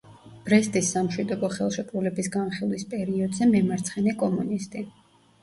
[0.45, 4.85] ბრესტის სამშვიდობო ხელშეკრულების განხილვის პერიოდზე „მემარცხენე კომუნისტი“.